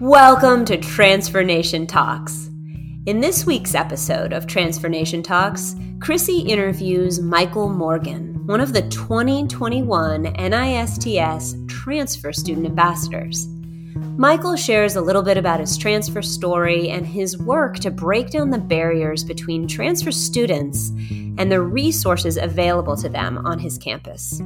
[0.00, 2.48] Welcome to Transfer Nation Talks.
[3.04, 8.80] In this week's episode of Transfer Nation Talks, Chrissy interviews Michael Morgan, one of the
[8.88, 13.46] 2021 NISTS Transfer Student Ambassadors.
[14.16, 18.48] Michael shares a little bit about his transfer story and his work to break down
[18.48, 20.88] the barriers between transfer students
[21.36, 24.40] and the resources available to them on his campus.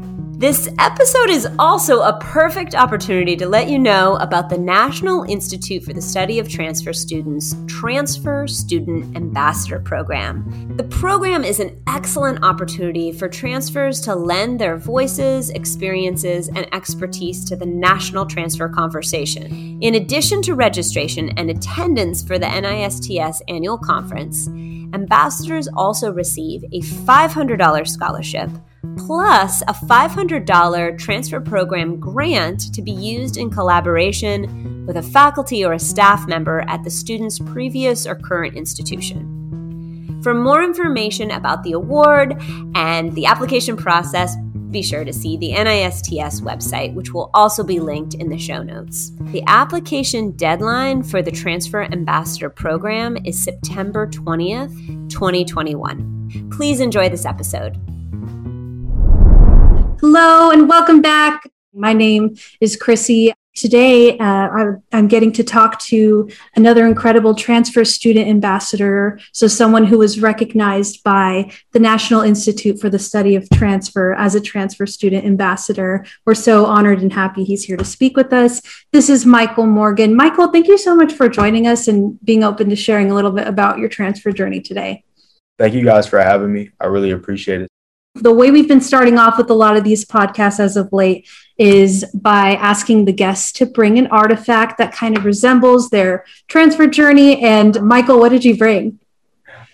[0.44, 5.82] This episode is also a perfect opportunity to let you know about the National Institute
[5.82, 10.76] for the Study of Transfer Students Transfer Student Ambassador Program.
[10.76, 17.46] The program is an excellent opportunity for transfers to lend their voices, experiences, and expertise
[17.46, 19.78] to the national transfer conversation.
[19.80, 24.48] In addition to registration and attendance for the NISTS annual conference,
[24.92, 28.50] ambassadors also receive a $500 scholarship
[28.96, 35.72] plus a $500 transfer program grant to be used in collaboration with a faculty or
[35.72, 40.20] a staff member at the student's previous or current institution.
[40.22, 42.42] For more information about the award
[42.74, 44.36] and the application process,
[44.70, 48.62] be sure to see the NISTS website, which will also be linked in the show
[48.62, 49.12] notes.
[49.32, 56.50] The application deadline for the Transfer Ambassador Program is September 20th, 2021.
[56.50, 57.78] Please enjoy this episode.
[60.06, 61.50] Hello and welcome back.
[61.72, 63.32] My name is Chrissy.
[63.54, 69.18] Today, uh, I'm getting to talk to another incredible transfer student ambassador.
[69.32, 74.34] So, someone who was recognized by the National Institute for the Study of Transfer as
[74.34, 76.04] a transfer student ambassador.
[76.26, 78.60] We're so honored and happy he's here to speak with us.
[78.92, 80.14] This is Michael Morgan.
[80.14, 83.32] Michael, thank you so much for joining us and being open to sharing a little
[83.32, 85.02] bit about your transfer journey today.
[85.58, 86.72] Thank you guys for having me.
[86.78, 87.70] I really appreciate it
[88.14, 91.28] the way we've been starting off with a lot of these podcasts as of late
[91.58, 96.86] is by asking the guests to bring an artifact that kind of resembles their transfer
[96.86, 97.42] journey.
[97.42, 99.00] And Michael, what did you bring?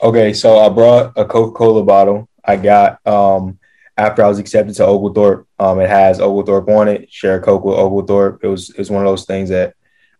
[0.02, 3.58] Okay, so I brought a Coca Cola bottle I got um,
[3.96, 5.46] after I was accepted to Oglethorpe.
[5.58, 8.42] Um, it has Oglethorpe on it, share a Coke with Oglethorpe.
[8.42, 9.74] It was, it was one of those things that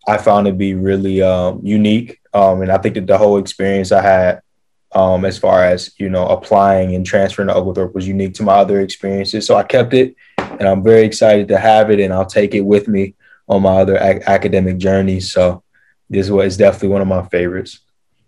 [0.07, 2.21] I found to be really um, unique.
[2.35, 4.43] Um, and I think that the whole experience I had
[4.93, 8.55] um, as far as you know applying and transferring to Oglethorpe was unique to my
[8.55, 9.47] other experiences.
[9.47, 12.63] So I kept it, and I'm very excited to have it, and I'll take it
[12.63, 13.15] with me
[13.49, 15.33] on my other ac- academic journeys.
[15.33, 15.63] So
[16.09, 17.81] this was definitely one of my favorites.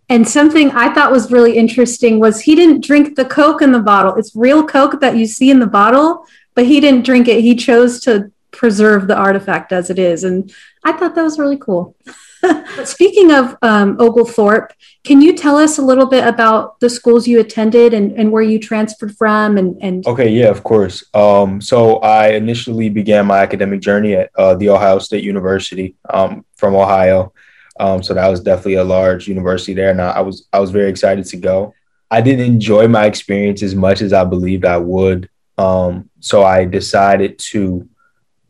[0.09, 3.81] And something I thought was really interesting was he didn't drink the Coke in the
[3.81, 4.15] bottle.
[4.17, 7.41] It's real Coke that you see in the bottle, but he didn't drink it.
[7.41, 10.25] He chose to preserve the artifact as it is.
[10.25, 10.53] And
[10.85, 11.97] I thought that was really cool.
[12.77, 14.73] but speaking of um, Oglethorpe,
[15.05, 18.43] can you tell us a little bit about the schools you attended and, and where
[18.43, 19.57] you transferred from?
[19.59, 21.05] And, and okay, yeah, of course.
[21.15, 26.45] Um, so I initially began my academic journey at uh, the Ohio State University um,
[26.57, 27.33] from Ohio.
[27.79, 30.71] Um, so that was definitely a large university there, and I, I was I was
[30.71, 31.75] very excited to go.
[32.11, 35.31] I didn't enjoy my experience as much as I believed I would.
[35.57, 37.89] Um, so I decided to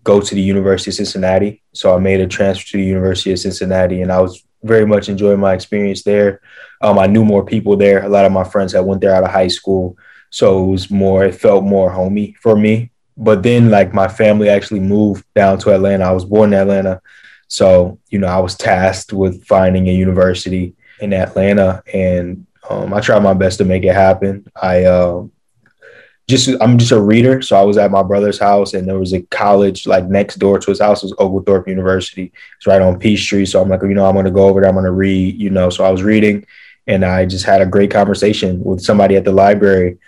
[0.04, 1.62] go to the University of Cincinnati.
[1.72, 5.08] So I made a transfer to the University of Cincinnati, and I was very much
[5.08, 6.40] enjoying my experience there.
[6.80, 8.04] Um, I knew more people there.
[8.04, 9.96] A lot of my friends that went there out of high school,
[10.30, 11.24] so it was more.
[11.24, 12.90] It felt more homey for me.
[13.16, 16.04] But then, like my family actually moved down to Atlanta.
[16.04, 17.00] I was born in Atlanta,
[17.48, 23.00] so you know I was tasked with finding a university in Atlanta, and um, I
[23.00, 24.46] tried my best to make it happen.
[24.60, 25.24] I uh,
[26.28, 27.42] just I'm just a reader.
[27.42, 30.58] So I was at my brother's house and there was a college like next door
[30.58, 32.32] to his house was Oglethorpe University.
[32.56, 33.44] It's right on Peachtree.
[33.44, 35.68] So I'm like, you know, I'm gonna go over there, I'm gonna read, you know.
[35.68, 36.46] So I was reading
[36.86, 39.98] and I just had a great conversation with somebody at the library.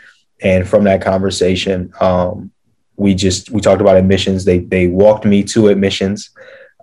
[0.42, 2.50] And from that conversation, um,
[2.96, 4.44] we just we talked about admissions.
[4.44, 6.30] They they walked me to admissions.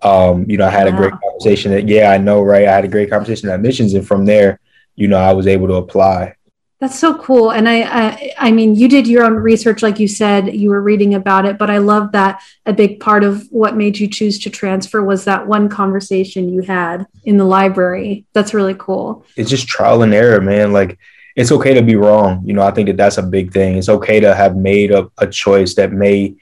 [0.02, 0.94] Um, you know, I had wow.
[0.94, 2.68] a great conversation that, yeah, I know, right?
[2.68, 3.94] I had a great conversation at admissions.
[3.94, 4.60] And from there,
[4.96, 6.36] you know, I was able to apply.
[6.82, 7.52] That's so cool.
[7.52, 10.82] And I, I, I mean, you did your own research, like you said, you were
[10.82, 14.40] reading about it, but I love that a big part of what made you choose
[14.40, 18.26] to transfer was that one conversation you had in the library.
[18.34, 19.28] That's really cool.
[19.38, 20.74] It's just trial and error, man.
[20.74, 20.98] Like
[21.36, 22.42] it's okay to be wrong.
[22.44, 23.78] You know, I think that that's a big thing.
[23.78, 26.36] It's okay to have made a, a choice that may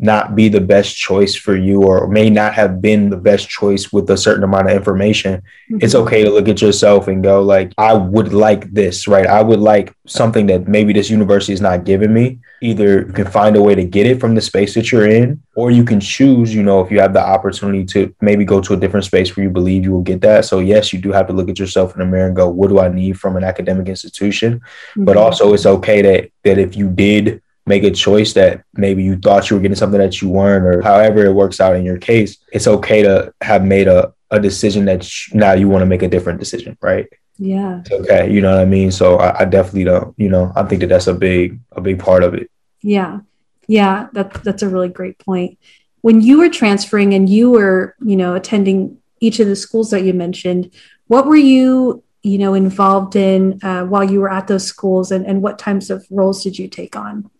[0.00, 3.92] not be the best choice for you or may not have been the best choice
[3.92, 5.78] with a certain amount of information mm-hmm.
[5.82, 9.42] it's okay to look at yourself and go like i would like this right i
[9.42, 13.56] would like something that maybe this university is not giving me either you can find
[13.56, 16.54] a way to get it from the space that you're in or you can choose
[16.54, 19.44] you know if you have the opportunity to maybe go to a different space where
[19.44, 21.92] you believe you will get that so yes you do have to look at yourself
[21.92, 25.04] in the mirror and go what do i need from an academic institution mm-hmm.
[25.04, 29.16] but also it's okay that that if you did make a choice that maybe you
[29.16, 32.00] thought you were getting something that you weren't, or however it works out in your
[32.10, 35.00] case, it's okay to have made a, a decision that
[35.32, 37.06] now you want to make a different decision, right?
[37.38, 37.80] Yeah.
[37.80, 38.30] It's okay.
[38.30, 38.90] You know what I mean?
[38.90, 41.98] So I, I definitely don't, you know, I think that that's a big, a big
[41.98, 42.50] part of it.
[42.82, 43.20] Yeah.
[43.66, 44.08] Yeah.
[44.12, 45.58] That, that's a really great point.
[46.02, 50.04] When you were transferring and you were, you know, attending each of the schools that
[50.04, 50.70] you mentioned,
[51.06, 55.24] what were you, you know, involved in uh, while you were at those schools and,
[55.26, 57.30] and what types of roles did you take on?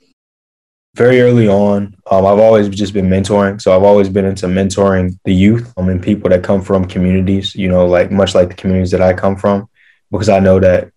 [0.95, 3.61] Very early on, um, I've always just been mentoring.
[3.61, 7.55] So I've always been into mentoring the youth um, and people that come from communities,
[7.55, 9.69] you know, like much like the communities that I come from,
[10.11, 10.91] because I know that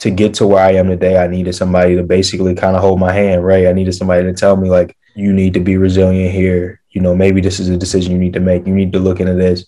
[0.00, 3.00] to get to where I am today, I needed somebody to basically kind of hold
[3.00, 3.66] my hand, right?
[3.66, 6.80] I needed somebody to tell me, like, you need to be resilient here.
[6.90, 8.66] You know, maybe this is a decision you need to make.
[8.66, 9.64] You need to look into this.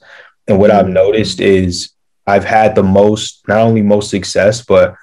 [0.46, 1.90] And what I've noticed is
[2.26, 4.94] I've had the most, not only most success, but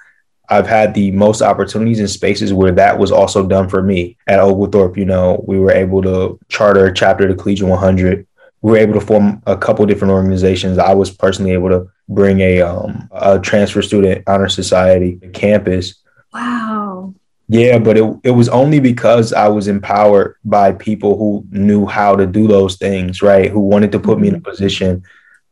[0.50, 4.16] I've had the most opportunities in spaces where that was also done for me.
[4.26, 8.26] At Oglethorpe, you know, we were able to charter a chapter to Collegiate 100.
[8.62, 10.78] We were able to form a couple different organizations.
[10.78, 16.02] I was personally able to bring a um, a transfer student honor society to campus.
[16.32, 17.14] Wow.
[17.48, 22.14] Yeah, but it, it was only because I was empowered by people who knew how
[22.16, 23.50] to do those things, right?
[23.50, 24.50] Who wanted to put me in a mm-hmm.
[24.50, 25.02] position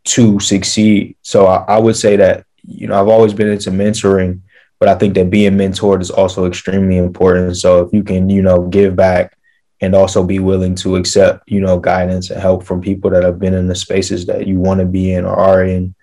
[0.05, 1.17] to succeed.
[1.23, 4.41] So I, I would say that, you know, I've always been into mentoring
[4.79, 7.57] but I think that being mentored is also extremely important.
[7.57, 9.37] So if you can, you know, give back
[9.81, 13.39] and also be willing to accept, you know, guidance and help from people that have
[13.39, 15.95] been in the spaces that you want to be in or are in,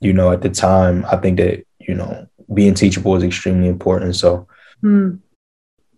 [0.00, 4.16] you know, at the time, I think that, you know, being teachable is extremely important.
[4.16, 4.46] So,
[4.82, 5.18] mm.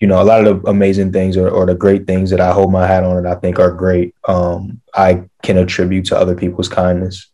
[0.01, 2.53] you know, a lot of the amazing things or, or, the great things that I
[2.53, 6.37] hold my hat on and I think are great, um, I can attribute to other
[6.37, 7.29] people's kindness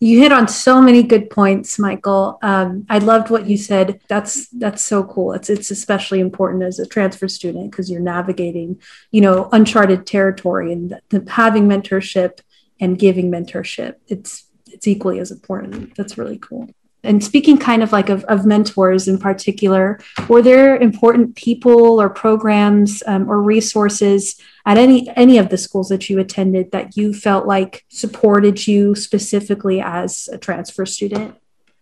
[0.00, 2.38] you hit on so many good points michael.
[2.42, 4.00] Um, i loved what you said.
[4.08, 5.32] That's that's so cool.
[5.32, 8.80] It's it's especially important as a transfer student because you're navigating
[9.10, 12.40] you know uncharted territory and the, having mentorship
[12.80, 15.94] and giving mentorship it's it's equally as important.
[15.96, 16.68] That's really cool.
[17.04, 22.10] And speaking kind of like of, of mentors in particular were there important people or
[22.10, 27.12] programs um, or resources at any any of the schools that you attended that you
[27.12, 31.34] felt like supported you specifically as a transfer student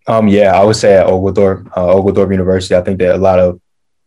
[0.07, 3.39] um, yeah i would say at oglethorpe uh, oglethorpe university i think that a lot
[3.39, 3.61] of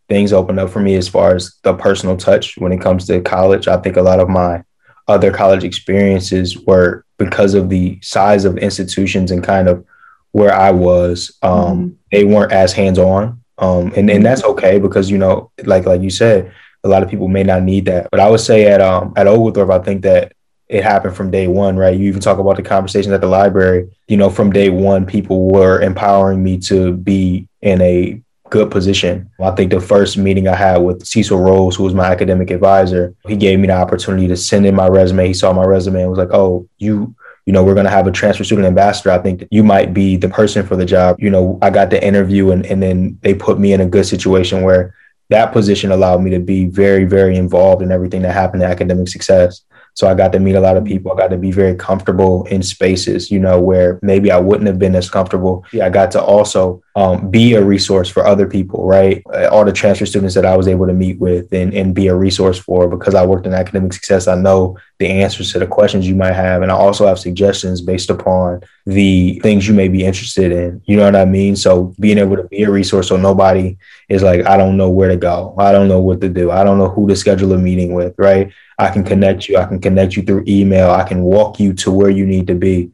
[0.08, 3.22] things opened up for me as far as the personal touch when it comes to
[3.22, 4.64] college i think a lot of my
[5.10, 9.84] other college experiences were because of the size of institutions and kind of
[10.32, 11.90] where I was, um, mm-hmm.
[12.12, 13.44] they weren't as hands on.
[13.58, 16.54] Um, and, and that's okay because, you know, like, like you said,
[16.84, 18.10] a lot of people may not need that.
[18.12, 20.34] But I would say at, um, at Oglethorpe, I think that
[20.68, 21.98] it happened from day one, right?
[21.98, 25.50] You even talk about the conversations at the library, you know, from day one, people
[25.50, 29.30] were empowering me to be in a good position.
[29.40, 33.16] I think the first meeting I had with Cecil Rose, who was my academic advisor,
[33.28, 35.28] he gave me the opportunity to send in my resume.
[35.28, 37.16] He saw my resume and was like, "Oh, you
[37.50, 39.10] you know, we're going to have a transfer student ambassador.
[39.10, 41.16] I think you might be the person for the job.
[41.20, 44.06] You know, I got the interview and, and then they put me in a good
[44.06, 44.94] situation where
[45.30, 49.08] that position allowed me to be very, very involved in everything that happened to academic
[49.08, 49.62] success.
[49.94, 51.12] So I got to meet a lot of people.
[51.12, 54.80] I got to be very comfortable in spaces, you know, where maybe I wouldn't have
[54.80, 55.66] been as comfortable.
[55.82, 59.22] I got to also um, be a resource for other people, right?
[59.52, 62.16] All the transfer students that I was able to meet with and, and be a
[62.16, 64.28] resource for because I worked in academic success.
[64.28, 66.62] I know the answers to the questions you might have.
[66.62, 70.82] And I also have suggestions based upon the things you may be interested in.
[70.86, 71.56] You know what I mean?
[71.56, 73.78] So being able to be a resource so nobody
[74.10, 75.54] is like, I don't know where to go.
[75.60, 76.50] I don't know what to do.
[76.50, 78.52] I don't know who to schedule a meeting with, right?
[78.80, 79.58] I can connect you.
[79.58, 80.90] I can connect you through email.
[80.90, 82.92] I can walk you to where you need to be.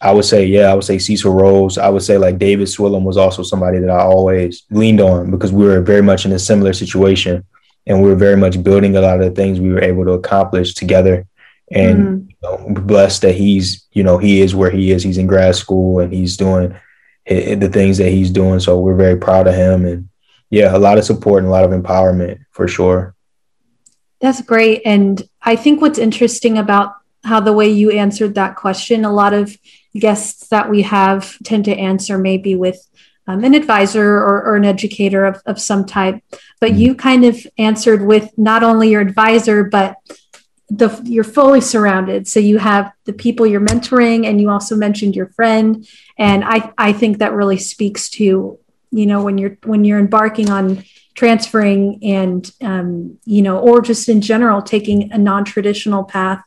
[0.00, 1.76] I would say, yeah, I would say Cecil Rose.
[1.76, 5.52] I would say like David Swillam was also somebody that I always leaned on because
[5.52, 7.44] we were very much in a similar situation
[7.86, 10.12] and we were very much building a lot of the things we were able to
[10.12, 11.26] accomplish together.
[11.70, 12.28] And mm-hmm.
[12.28, 15.02] you know, blessed that he's, you know, he is where he is.
[15.02, 16.76] He's in grad school and he's doing
[17.26, 18.60] the things that he's doing.
[18.60, 19.84] So we're very proud of him.
[19.86, 20.08] And
[20.50, 23.14] yeah, a lot of support and a lot of empowerment for sure.
[24.20, 24.82] That's great.
[24.84, 29.32] And I think what's interesting about how the way you answered that question, a lot
[29.32, 29.56] of
[29.94, 32.86] guests that we have tend to answer maybe with
[33.26, 36.20] um, an advisor or, or, an educator of, of some type.
[36.58, 39.96] But you kind of answered with not only your advisor, but
[40.70, 42.28] the you're fully surrounded.
[42.28, 45.86] So you have the people you're mentoring, and you also mentioned your friend.
[46.16, 48.58] And I, I think that really speaks to,
[48.90, 50.84] you know, when you're when you're embarking on
[51.14, 56.42] transferring and um, you know or just in general taking a non-traditional path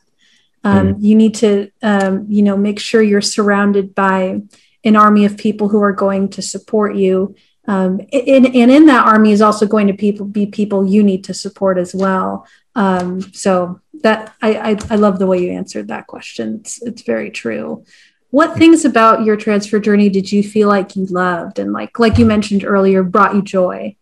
[0.64, 0.96] um, mm.
[1.00, 4.40] you need to um, you know make sure you're surrounded by
[4.82, 7.34] an army of people who are going to support you
[7.68, 11.22] um, and, and in that army is also going to people be people you need
[11.24, 15.88] to support as well um, so that I, I, I love the way you answered
[15.88, 16.60] that question.
[16.60, 17.84] It's it's very true.
[18.30, 22.18] What things about your transfer journey did you feel like you loved and like like
[22.18, 23.96] you mentioned earlier brought you joy?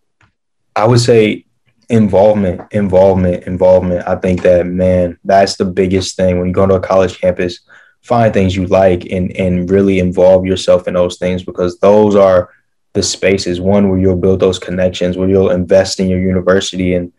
[0.74, 1.46] I would say
[1.88, 4.06] involvement, involvement, involvement.
[4.08, 7.60] I think that man, that's the biggest thing when you go to a college campus.
[8.02, 12.50] Find things you like and and really involve yourself in those things because those are
[12.94, 17.12] the spaces one where you'll build those connections, where you'll invest in your university and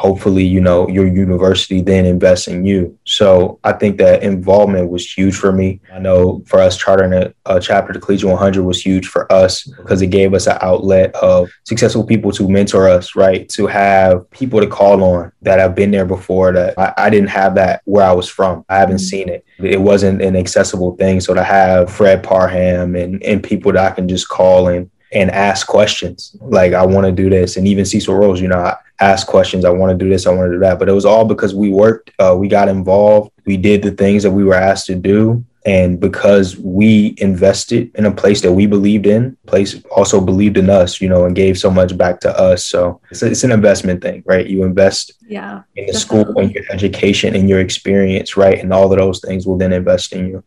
[0.00, 2.98] hopefully, you know, your university then invests in you.
[3.04, 5.78] So I think that involvement was huge for me.
[5.92, 9.64] I know for us, chartering a, a chapter to Collegiate 100 was huge for us
[9.64, 13.46] because it gave us an outlet of successful people to mentor us, right?
[13.50, 17.28] To have people to call on that have been there before that I, I didn't
[17.28, 18.64] have that where I was from.
[18.70, 19.04] I haven't mm-hmm.
[19.04, 19.44] seen it.
[19.58, 21.20] It wasn't an accessible thing.
[21.20, 25.30] So to have Fred Parham and, and people that I can just call and and
[25.30, 26.36] ask questions.
[26.40, 27.56] Like, I want to do this.
[27.56, 29.64] And even Cecil Rose, you know, I ask questions.
[29.64, 30.26] I want to do this.
[30.26, 30.78] I want to do that.
[30.78, 34.22] But it was all because we worked, uh, we got involved, we did the things
[34.22, 35.44] that we were asked to do.
[35.66, 40.70] And because we invested in a place that we believed in, place also believed in
[40.70, 42.64] us, you know, and gave so much back to us.
[42.64, 44.46] So it's, it's an investment thing, right?
[44.46, 46.32] You invest yeah, in the definitely.
[46.32, 48.58] school, in your education, in your experience, right?
[48.58, 50.44] And all of those things will then invest in you.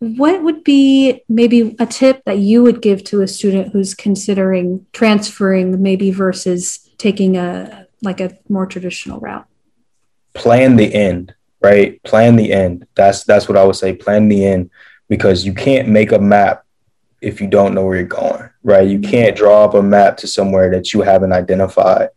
[0.00, 4.86] What would be maybe a tip that you would give to a student who's considering
[4.92, 9.46] transferring, maybe versus taking a like a more traditional route?
[10.34, 12.00] Plan the end, right?
[12.04, 12.86] Plan the end.
[12.94, 13.92] That's that's what I would say.
[13.92, 14.70] Plan the end
[15.08, 16.64] because you can't make a map
[17.20, 18.88] if you don't know where you're going, right?
[18.88, 22.10] You can't draw up a map to somewhere that you haven't identified.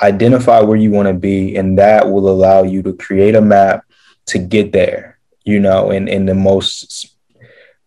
[0.00, 3.84] Identify where you want to be, and that will allow you to create a map
[4.26, 7.16] to get there, you know, in, in the most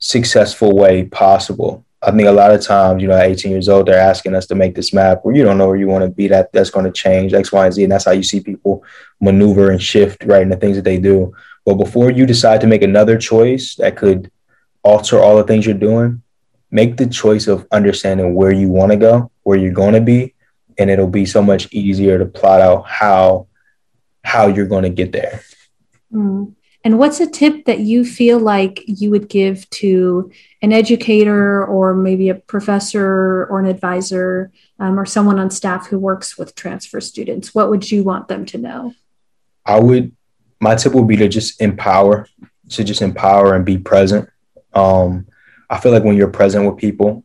[0.01, 1.86] successful way possible.
[2.01, 4.48] I think a lot of times, you know, at 18 years old, they're asking us
[4.48, 6.27] to make this map where you don't know where you want to be.
[6.27, 8.84] That that's going to change X, Y, and Z, and that's how you see people
[9.20, 11.34] maneuver and shift right in the things that they do.
[11.63, 14.31] But before you decide to make another choice that could
[14.81, 16.24] alter all the things you're doing,
[16.72, 20.34] make the choice of understanding where you want to go, where you're going to be,
[20.79, 23.48] and it'll be so much easier to plot out how
[24.24, 25.41] how you're going to get there.
[26.12, 26.55] Mm.
[26.83, 31.93] And what's a tip that you feel like you would give to an educator or
[31.93, 37.00] maybe a professor or an advisor um, or someone on staff who works with transfer
[37.00, 37.53] students?
[37.53, 38.93] What would you want them to know?
[39.65, 40.11] I would,
[40.59, 42.27] my tip would be to just empower,
[42.69, 44.27] to just empower and be present.
[44.73, 45.27] Um,
[45.69, 47.23] I feel like when you're present with people,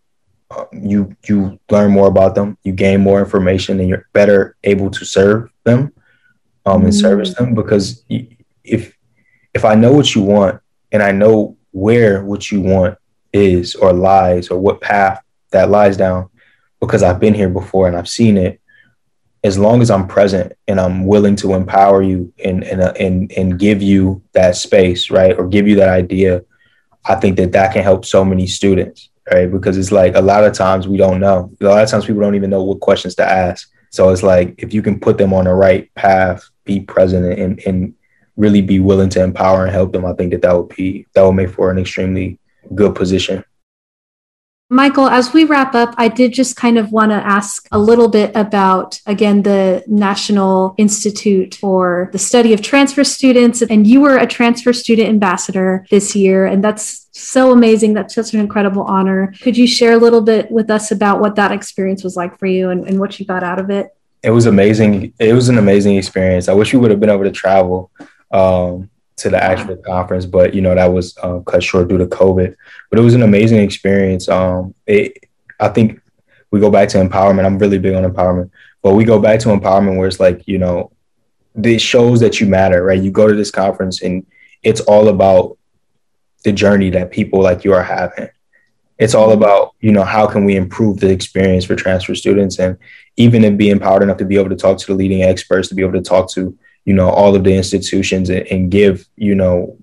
[0.50, 4.90] uh, you you learn more about them, you gain more information, and you're better able
[4.90, 5.92] to serve them
[6.64, 7.00] um, and mm.
[7.00, 7.54] service them.
[7.54, 8.95] Because if
[9.56, 10.60] if I know what you want
[10.92, 12.98] and I know where what you want
[13.32, 16.28] is or lies or what path that lies down
[16.78, 18.60] because I've been here before and I've seen it,
[19.42, 23.32] as long as I'm present and I'm willing to empower you and and uh, and
[23.32, 26.44] and give you that space, right, or give you that idea,
[27.06, 29.50] I think that that can help so many students, right?
[29.50, 31.50] Because it's like a lot of times we don't know.
[31.62, 33.70] A lot of times people don't even know what questions to ask.
[33.90, 37.58] So it's like if you can put them on the right path, be present and
[37.60, 37.94] and
[38.37, 41.23] really be willing to empower and help them, I think that that would be that
[41.23, 42.38] would make for an extremely
[42.75, 43.45] good position.
[44.69, 48.09] Michael, as we wrap up, I did just kind of want to ask a little
[48.09, 53.62] bit about, again, the National Institute for the Study of Transfer Students.
[53.62, 57.95] And you were a transfer student ambassador this year, and that's so amazing.
[57.95, 59.33] That's such an incredible honor.
[59.40, 62.47] Could you share a little bit with us about what that experience was like for
[62.47, 63.97] you and, and what you got out of it?
[64.25, 65.12] It was amazing.
[65.21, 66.49] It was an amazing experience.
[66.49, 67.93] I wish we would have been able to travel
[68.30, 72.06] um, to the actual conference, but you know that was uh, cut short due to
[72.06, 72.54] COVID.
[72.90, 74.28] But it was an amazing experience.
[74.28, 75.25] Um, it,
[75.59, 76.00] I think
[76.50, 77.47] we go back to empowerment.
[77.47, 78.50] I'm really big on empowerment,
[78.83, 80.92] but we go back to empowerment where it's like you know,
[81.54, 83.02] this shows that you matter, right?
[83.02, 84.26] You go to this conference and
[84.62, 85.56] it's all about
[86.45, 88.28] the journey that people like you are having.
[88.99, 89.42] It's all mm-hmm.
[89.42, 92.76] about you know how can we improve the experience for transfer students, and
[93.16, 95.75] even in being empowered enough to be able to talk to the leading experts, to
[95.75, 96.56] be able to talk to
[96.87, 99.76] you know all of the institutions and, and give you know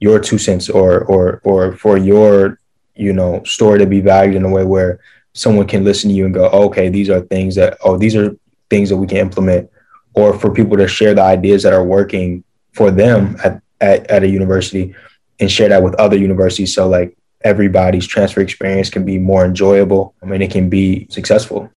[0.00, 2.58] your two cents or or or for your
[2.94, 5.00] you know story to be valued in a way where
[5.34, 8.34] someone can listen to you and go okay these are things that oh these are
[8.70, 9.70] things that we can implement.
[10.14, 14.22] Or for people to share the ideas that are working for them at, at, at
[14.22, 14.94] a university
[15.38, 16.74] and share that with other universities.
[16.74, 20.14] So like everybody's transfer experience can be more enjoyable.
[20.22, 21.70] I mean it can be successful.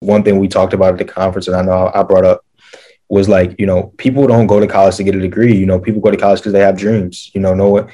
[0.00, 2.42] One thing we talked about at the conference and i know i brought up
[3.10, 5.54] was like, you know, people don't go to college to get a degree.
[5.54, 7.30] You know, people go to college because they have dreams.
[7.34, 7.88] You know, no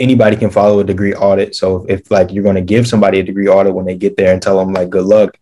[0.00, 1.54] anybody can follow a degree audit.
[1.54, 4.32] So if, like you're going to give somebody a degree audit when they get there
[4.32, 5.38] and tell them like good luck,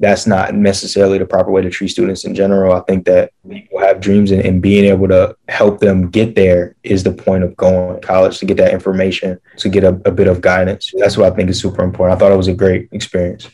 [0.00, 2.72] that's not necessarily the proper way to treat students in general.
[2.72, 6.76] I think that people have dreams and, and, being able to help them get there
[6.84, 10.12] is the point of going to college to get that information, to get a, a
[10.12, 10.92] bit of guidance.
[10.98, 12.16] That's what I think is super important.
[12.16, 13.48] I thought it was a great experience.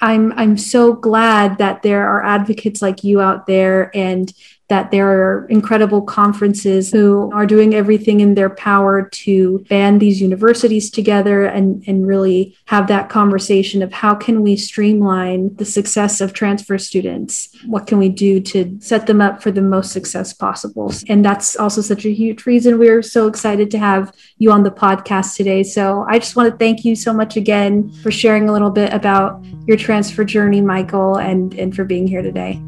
[0.00, 4.32] I'm I'm so glad that there are advocates like you out there and
[4.68, 10.20] that there are incredible conferences who are doing everything in their power to band these
[10.20, 16.20] universities together and, and really have that conversation of how can we streamline the success
[16.20, 17.48] of transfer students?
[17.66, 20.92] What can we do to set them up for the most success possible?
[21.08, 24.70] And that's also such a huge reason we're so excited to have you on the
[24.70, 25.62] podcast today.
[25.62, 28.92] So I just want to thank you so much again for sharing a little bit
[28.92, 32.60] about your transfer journey, Michael, and, and for being here today.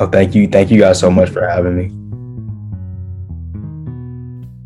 [0.00, 0.48] Oh, thank you.
[0.48, 2.02] Thank you guys so much for having me.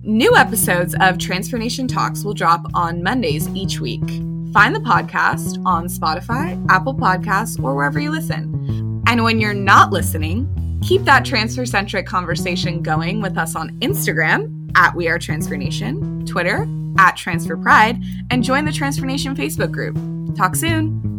[0.03, 4.09] New episodes of Transfer Nation Talks will drop on Mondays each week.
[4.53, 9.03] Find the podcast on Spotify, Apple Podcasts, or wherever you listen.
[9.07, 14.71] And when you're not listening, keep that transfer centric conversation going with us on Instagram
[14.77, 16.67] at We Are Transfer Nation, Twitter
[16.99, 19.97] at Transfer Pride, and join the Transfer Nation Facebook group.
[20.37, 21.16] Talk soon.